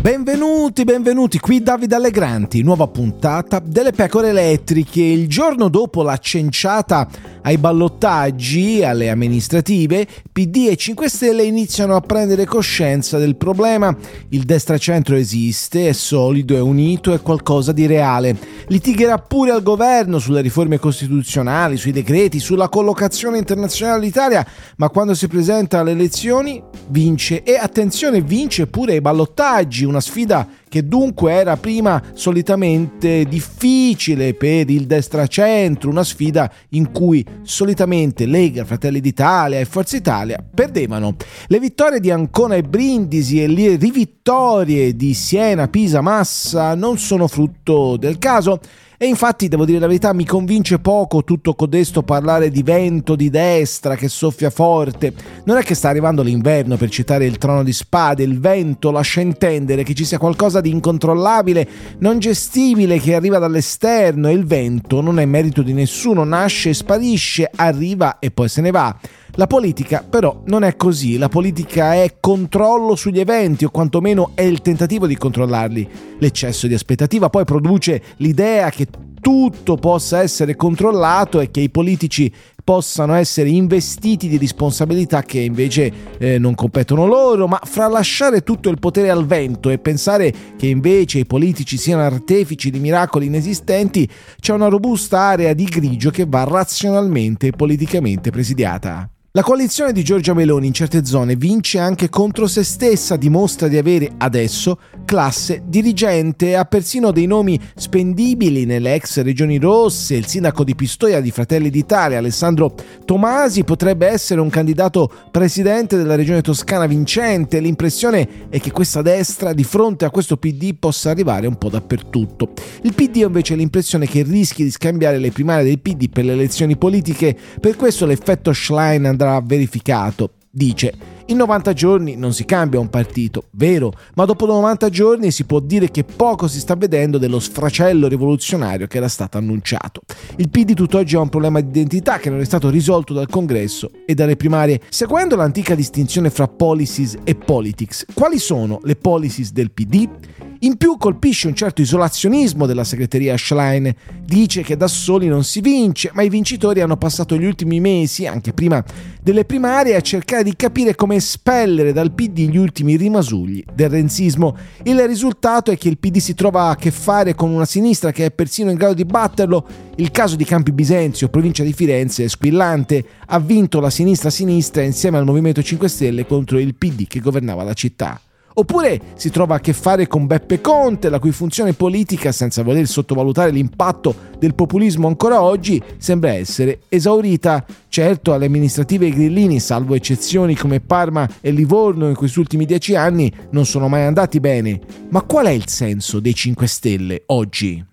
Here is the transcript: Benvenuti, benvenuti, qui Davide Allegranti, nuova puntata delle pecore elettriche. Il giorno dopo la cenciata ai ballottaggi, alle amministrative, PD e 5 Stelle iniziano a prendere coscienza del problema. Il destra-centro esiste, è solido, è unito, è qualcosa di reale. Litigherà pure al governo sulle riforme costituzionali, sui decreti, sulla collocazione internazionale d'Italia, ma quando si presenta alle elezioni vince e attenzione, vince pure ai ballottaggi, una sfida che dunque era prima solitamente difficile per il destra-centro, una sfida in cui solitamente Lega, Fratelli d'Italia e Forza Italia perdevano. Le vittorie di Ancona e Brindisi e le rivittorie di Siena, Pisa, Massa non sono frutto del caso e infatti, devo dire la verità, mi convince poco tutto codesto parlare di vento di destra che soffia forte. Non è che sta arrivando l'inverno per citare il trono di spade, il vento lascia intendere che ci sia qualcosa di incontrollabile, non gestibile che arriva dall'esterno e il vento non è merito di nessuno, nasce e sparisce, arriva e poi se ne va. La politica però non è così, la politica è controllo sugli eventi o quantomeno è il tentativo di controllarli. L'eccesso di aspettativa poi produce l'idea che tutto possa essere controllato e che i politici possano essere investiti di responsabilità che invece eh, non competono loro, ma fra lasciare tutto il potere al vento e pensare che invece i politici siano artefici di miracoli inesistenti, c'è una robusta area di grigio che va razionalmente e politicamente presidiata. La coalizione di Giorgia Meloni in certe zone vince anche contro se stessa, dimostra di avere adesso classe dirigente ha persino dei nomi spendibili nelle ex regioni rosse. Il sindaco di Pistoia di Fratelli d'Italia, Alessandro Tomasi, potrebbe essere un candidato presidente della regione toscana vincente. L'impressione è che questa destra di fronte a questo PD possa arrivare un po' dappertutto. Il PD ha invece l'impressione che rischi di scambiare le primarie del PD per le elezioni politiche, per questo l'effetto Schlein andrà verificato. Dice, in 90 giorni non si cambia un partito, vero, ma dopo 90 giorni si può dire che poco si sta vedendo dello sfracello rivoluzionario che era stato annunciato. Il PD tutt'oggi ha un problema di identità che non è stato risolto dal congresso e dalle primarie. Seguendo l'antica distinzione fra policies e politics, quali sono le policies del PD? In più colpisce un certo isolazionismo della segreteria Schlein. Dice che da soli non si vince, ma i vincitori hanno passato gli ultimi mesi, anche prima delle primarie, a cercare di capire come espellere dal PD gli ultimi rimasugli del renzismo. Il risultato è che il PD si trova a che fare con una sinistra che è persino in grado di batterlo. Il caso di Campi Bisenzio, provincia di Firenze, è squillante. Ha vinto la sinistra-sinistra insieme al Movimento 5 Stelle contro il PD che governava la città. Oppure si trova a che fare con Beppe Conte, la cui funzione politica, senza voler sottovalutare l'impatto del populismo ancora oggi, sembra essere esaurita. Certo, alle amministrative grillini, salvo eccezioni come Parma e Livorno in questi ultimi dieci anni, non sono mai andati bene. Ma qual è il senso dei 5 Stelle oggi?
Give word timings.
Benvenuti, 0.00 0.84
benvenuti, 0.84 1.38
qui 1.38 1.62
Davide 1.62 1.94
Allegranti, 1.94 2.62
nuova 2.62 2.86
puntata 2.86 3.60
delle 3.62 3.92
pecore 3.92 4.30
elettriche. 4.30 5.02
Il 5.02 5.28
giorno 5.28 5.68
dopo 5.68 6.02
la 6.02 6.16
cenciata 6.16 7.06
ai 7.42 7.58
ballottaggi, 7.58 8.82
alle 8.82 9.10
amministrative, 9.10 10.06
PD 10.32 10.68
e 10.70 10.76
5 10.76 11.06
Stelle 11.06 11.42
iniziano 11.42 11.96
a 11.96 12.00
prendere 12.00 12.46
coscienza 12.46 13.18
del 13.18 13.36
problema. 13.36 13.94
Il 14.30 14.44
destra-centro 14.44 15.16
esiste, 15.16 15.88
è 15.88 15.92
solido, 15.92 16.56
è 16.56 16.60
unito, 16.60 17.12
è 17.12 17.20
qualcosa 17.20 17.72
di 17.72 17.84
reale. 17.84 18.34
Litigherà 18.68 19.18
pure 19.18 19.50
al 19.50 19.62
governo 19.62 20.18
sulle 20.18 20.40
riforme 20.40 20.78
costituzionali, 20.78 21.76
sui 21.76 21.92
decreti, 21.92 22.40
sulla 22.40 22.70
collocazione 22.70 23.36
internazionale 23.36 24.00
d'Italia, 24.00 24.46
ma 24.76 24.88
quando 24.88 25.12
si 25.12 25.28
presenta 25.28 25.80
alle 25.80 25.90
elezioni 25.90 26.62
vince 26.88 27.42
e 27.42 27.56
attenzione, 27.56 28.22
vince 28.22 28.66
pure 28.66 28.94
ai 28.94 29.00
ballottaggi, 29.02 29.88
una 29.90 30.00
sfida 30.00 30.48
che 30.70 30.86
dunque 30.86 31.32
era 31.32 31.56
prima 31.56 32.00
solitamente 32.12 33.24
difficile 33.24 34.34
per 34.34 34.70
il 34.70 34.86
destra-centro, 34.86 35.90
una 35.90 36.04
sfida 36.04 36.50
in 36.70 36.92
cui 36.92 37.26
solitamente 37.42 38.24
Lega, 38.24 38.64
Fratelli 38.64 39.00
d'Italia 39.00 39.58
e 39.58 39.64
Forza 39.64 39.96
Italia 39.96 40.42
perdevano. 40.54 41.16
Le 41.48 41.58
vittorie 41.58 41.98
di 41.98 42.12
Ancona 42.12 42.54
e 42.54 42.62
Brindisi 42.62 43.42
e 43.42 43.48
le 43.48 43.74
rivittorie 43.74 44.94
di 44.94 45.12
Siena, 45.12 45.66
Pisa, 45.66 46.00
Massa 46.00 46.76
non 46.76 46.98
sono 46.98 47.26
frutto 47.26 47.96
del 47.96 48.18
caso 48.18 48.60
e 49.02 49.06
infatti, 49.06 49.48
devo 49.48 49.64
dire 49.64 49.78
la 49.78 49.86
verità, 49.86 50.12
mi 50.12 50.26
convince 50.26 50.78
poco 50.78 51.24
tutto 51.24 51.54
codesto 51.54 52.02
parlare 52.02 52.50
di 52.50 52.62
vento 52.62 53.16
di 53.16 53.30
destra 53.30 53.96
che 53.96 54.08
soffia 54.08 54.50
forte. 54.50 55.14
Non 55.44 55.56
è 55.56 55.62
che 55.62 55.74
sta 55.74 55.88
arrivando 55.88 56.22
l'inverno 56.22 56.76
per 56.76 56.90
citare 56.90 57.24
il 57.24 57.38
trono 57.38 57.62
di 57.62 57.72
spade, 57.72 58.24
il 58.24 58.38
vento 58.38 58.90
lascia 58.90 59.22
intendere 59.22 59.84
che 59.84 59.94
ci 59.94 60.04
sia 60.04 60.18
qualcosa 60.18 60.59
di 60.60 60.70
incontrollabile, 60.70 61.68
non 61.98 62.18
gestibile 62.18 62.98
che 62.98 63.14
arriva 63.14 63.38
dall'esterno 63.38 64.28
e 64.28 64.32
il 64.32 64.44
vento 64.44 65.00
non 65.00 65.18
è 65.18 65.24
merito 65.24 65.62
di 65.62 65.72
nessuno, 65.72 66.24
nasce 66.24 66.70
e 66.70 66.74
sparisce, 66.74 67.50
arriva 67.54 68.18
e 68.18 68.30
poi 68.30 68.48
se 68.48 68.60
ne 68.60 68.70
va. 68.70 68.96
La 69.34 69.46
politica 69.46 70.04
però 70.08 70.42
non 70.46 70.64
è 70.64 70.76
così, 70.76 71.16
la 71.16 71.28
politica 71.28 71.94
è 71.94 72.16
controllo 72.18 72.96
sugli 72.96 73.20
eventi 73.20 73.64
o 73.64 73.70
quantomeno 73.70 74.32
è 74.34 74.42
il 74.42 74.60
tentativo 74.60 75.06
di 75.06 75.16
controllarli. 75.16 75.88
L'eccesso 76.18 76.66
di 76.66 76.74
aspettativa 76.74 77.30
poi 77.30 77.44
produce 77.44 78.02
l'idea 78.16 78.70
che 78.70 78.86
tutto 79.20 79.76
possa 79.76 80.20
essere 80.22 80.56
controllato 80.56 81.40
e 81.40 81.50
che 81.50 81.60
i 81.60 81.70
politici 81.70 82.32
possano 82.64 83.14
essere 83.14 83.48
investiti 83.48 84.28
di 84.28 84.38
responsabilità 84.38 85.22
che 85.22 85.40
invece 85.40 85.92
eh, 86.18 86.38
non 86.38 86.54
competono 86.54 87.06
loro, 87.06 87.46
ma 87.46 87.60
fra 87.62 87.88
lasciare 87.88 88.42
tutto 88.42 88.68
il 88.68 88.78
potere 88.78 89.10
al 89.10 89.26
vento 89.26 89.70
e 89.70 89.78
pensare 89.78 90.32
che 90.56 90.66
invece 90.66 91.18
i 91.18 91.26
politici 91.26 91.76
siano 91.76 92.02
artefici 92.02 92.70
di 92.70 92.78
miracoli 92.78 93.26
inesistenti, 93.26 94.08
c'è 94.38 94.52
una 94.52 94.68
robusta 94.68 95.18
area 95.18 95.52
di 95.52 95.64
grigio 95.64 96.10
che 96.10 96.26
va 96.28 96.44
razionalmente 96.44 97.48
e 97.48 97.52
politicamente 97.52 98.30
presidiata. 98.30 99.10
La 99.32 99.44
coalizione 99.44 99.92
di 99.92 100.02
Giorgia 100.02 100.34
Meloni 100.34 100.66
in 100.66 100.72
certe 100.72 101.04
zone 101.04 101.36
vince 101.36 101.78
anche 101.78 102.08
contro 102.08 102.48
se 102.48 102.64
stessa, 102.64 103.14
dimostra 103.14 103.68
di 103.68 103.76
avere 103.76 104.10
adesso 104.18 104.76
classe 105.04 105.62
dirigente 105.66 106.56
ha 106.56 106.64
persino 106.64 107.12
dei 107.12 107.26
nomi 107.26 107.56
spendibili 107.76 108.64
nelle 108.64 108.94
ex 108.94 109.22
regioni 109.22 109.58
rosse. 109.58 110.16
Il 110.16 110.26
sindaco 110.26 110.64
di 110.64 110.74
Pistoia 110.74 111.20
di 111.20 111.30
Fratelli 111.30 111.70
d'Italia, 111.70 112.18
Alessandro 112.18 112.74
Tomasi, 113.04 113.62
potrebbe 113.62 114.08
essere 114.08 114.40
un 114.40 114.50
candidato 114.50 115.08
presidente 115.30 115.96
della 115.96 116.16
regione 116.16 116.42
toscana 116.42 116.86
vincente. 116.86 117.60
L'impressione 117.60 118.48
è 118.48 118.58
che 118.58 118.72
questa 118.72 119.00
destra 119.00 119.52
di 119.52 119.62
fronte 119.62 120.06
a 120.06 120.10
questo 120.10 120.38
PD 120.38 120.74
possa 120.76 121.10
arrivare 121.10 121.46
un 121.46 121.56
po' 121.56 121.68
dappertutto. 121.68 122.52
Il 122.82 122.94
PD 122.94 123.18
ha 123.22 123.26
invece 123.26 123.54
l'impressione 123.54 124.08
che 124.08 124.24
rischi 124.24 124.64
di 124.64 124.72
scambiare 124.72 125.18
le 125.18 125.30
primarie 125.30 125.64
del 125.66 125.78
PD 125.78 126.08
per 126.10 126.24
le 126.24 126.32
elezioni 126.32 126.76
politiche, 126.76 127.36
per 127.60 127.76
questo 127.76 128.06
l'effetto 128.06 128.52
Schlein 128.52 129.18
andrà 129.20 129.40
verificato. 129.44 130.30
Dice, 130.52 130.92
in 131.26 131.36
90 131.36 131.72
giorni 131.74 132.16
non 132.16 132.32
si 132.32 132.44
cambia 132.44 132.80
un 132.80 132.90
partito, 132.90 133.44
vero, 133.52 133.92
ma 134.14 134.24
dopo 134.24 134.46
90 134.46 134.88
giorni 134.88 135.30
si 135.30 135.44
può 135.44 135.60
dire 135.60 135.92
che 135.92 136.02
poco 136.02 136.48
si 136.48 136.58
sta 136.58 136.74
vedendo 136.74 137.18
dello 137.18 137.38
sfracello 137.38 138.08
rivoluzionario 138.08 138.88
che 138.88 138.96
era 138.96 139.06
stato 139.06 139.38
annunciato. 139.38 140.00
Il 140.36 140.48
PD 140.48 140.74
tutt'oggi 140.74 141.14
ha 141.14 141.20
un 141.20 141.28
problema 141.28 141.60
di 141.60 141.68
identità 141.68 142.18
che 142.18 142.30
non 142.30 142.40
è 142.40 142.44
stato 142.44 142.68
risolto 142.68 143.14
dal 143.14 143.28
congresso 143.28 143.92
e 144.04 144.14
dalle 144.14 144.34
primarie. 144.34 144.80
Seguendo 144.88 145.36
l'antica 145.36 145.76
distinzione 145.76 146.30
fra 146.30 146.48
policies 146.48 147.18
e 147.22 147.36
politics, 147.36 148.06
quali 148.12 148.40
sono 148.40 148.80
le 148.82 148.96
policies 148.96 149.52
del 149.52 149.70
PD? 149.70 150.49
In 150.62 150.76
più 150.76 150.98
colpisce 150.98 151.46
un 151.46 151.54
certo 151.54 151.80
isolazionismo 151.80 152.66
della 152.66 152.84
segreteria 152.84 153.34
Schlein. 153.34 153.94
Dice 154.22 154.60
che 154.60 154.76
da 154.76 154.88
soli 154.88 155.26
non 155.26 155.42
si 155.42 155.62
vince, 155.62 156.10
ma 156.12 156.20
i 156.20 156.28
vincitori 156.28 156.82
hanno 156.82 156.98
passato 156.98 157.34
gli 157.34 157.46
ultimi 157.46 157.80
mesi, 157.80 158.26
anche 158.26 158.52
prima 158.52 158.84
delle 159.22 159.46
primarie, 159.46 159.96
a 159.96 160.02
cercare 160.02 160.42
di 160.42 160.54
capire 160.56 160.94
come 160.94 161.14
espellere 161.14 161.94
dal 161.94 162.12
PD 162.12 162.50
gli 162.50 162.58
ultimi 162.58 162.96
rimasugli 162.96 163.64
del 163.72 163.88
renzismo. 163.88 164.54
Il 164.82 165.00
risultato 165.06 165.70
è 165.70 165.78
che 165.78 165.88
il 165.88 165.96
PD 165.96 166.18
si 166.18 166.34
trova 166.34 166.68
a 166.68 166.76
che 166.76 166.90
fare 166.90 167.34
con 167.34 167.48
una 167.48 167.64
sinistra 167.64 168.12
che 168.12 168.26
è 168.26 168.30
persino 168.30 168.70
in 168.70 168.76
grado 168.76 168.92
di 168.92 169.06
batterlo. 169.06 169.66
Il 169.96 170.10
caso 170.10 170.36
di 170.36 170.44
Campi 170.44 170.72
Bisenzio, 170.72 171.30
provincia 171.30 171.62
di 171.62 171.72
Firenze, 171.72 172.24
è 172.24 172.28
squillante. 172.28 173.02
Ha 173.28 173.40
vinto 173.40 173.80
la 173.80 173.88
sinistra-sinistra 173.88 174.82
insieme 174.82 175.16
al 175.16 175.24
Movimento 175.24 175.62
5 175.62 175.88
Stelle 175.88 176.26
contro 176.26 176.58
il 176.58 176.74
PD 176.74 177.06
che 177.06 177.20
governava 177.20 177.62
la 177.62 177.72
città. 177.72 178.20
Oppure 178.54 179.00
si 179.14 179.30
trova 179.30 179.56
a 179.56 179.60
che 179.60 179.72
fare 179.72 180.06
con 180.06 180.26
Beppe 180.26 180.60
Conte, 180.60 181.08
la 181.08 181.18
cui 181.18 181.32
funzione 181.32 181.72
politica, 181.72 182.32
senza 182.32 182.62
voler 182.62 182.86
sottovalutare 182.86 183.50
l'impatto 183.50 184.14
del 184.38 184.54
populismo 184.54 185.06
ancora 185.06 185.42
oggi, 185.42 185.82
sembra 185.98 186.32
essere 186.32 186.80
esaurita. 186.88 187.64
Certo, 187.88 188.32
alle 188.32 188.46
amministrative 188.46 189.10
grillini, 189.10 189.60
salvo 189.60 189.94
eccezioni 189.94 190.54
come 190.54 190.80
Parma 190.80 191.28
e 191.40 191.50
Livorno 191.50 192.08
in 192.08 192.14
questi 192.14 192.38
ultimi 192.38 192.64
dieci 192.64 192.94
anni, 192.94 193.32
non 193.50 193.66
sono 193.66 193.88
mai 193.88 194.02
andati 194.02 194.40
bene. 194.40 194.80
Ma 195.10 195.22
qual 195.22 195.46
è 195.46 195.50
il 195.50 195.68
senso 195.68 196.20
dei 196.20 196.34
5 196.34 196.66
Stelle 196.66 197.22
oggi? 197.26 197.84